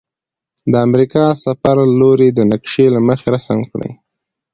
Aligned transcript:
د 0.71 0.73
امریکا 0.87 1.23
د 1.33 1.37
سفر 1.45 1.77
لوري 1.99 2.29
د 2.33 2.39
نقشي 2.51 2.85
له 2.95 2.99
مخې 3.07 3.27
رسم 3.35 3.59
کړئ. 3.71 3.91